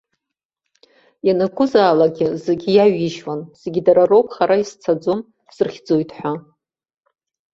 [1.27, 2.15] Ианакәызаалак
[2.45, 5.19] зегьы иаҩижьуан, зегьы дара роуп, хара изцаӡом,
[5.55, 6.33] срыхьӡоит ҳәа.